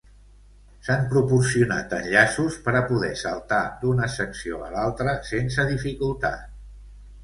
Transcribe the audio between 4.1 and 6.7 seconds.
secció a l'altra sense dificultat.